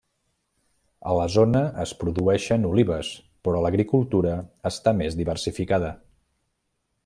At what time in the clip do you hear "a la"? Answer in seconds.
1.11-1.27